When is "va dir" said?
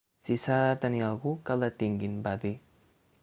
2.29-2.57